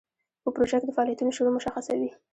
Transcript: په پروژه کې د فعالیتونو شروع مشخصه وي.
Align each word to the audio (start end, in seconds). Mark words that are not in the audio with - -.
په 0.43 0.49
پروژه 0.55 0.77
کې 0.81 0.87
د 0.87 0.91
فعالیتونو 0.97 1.35
شروع 1.37 1.51
مشخصه 1.57 1.91
وي. 1.99 2.09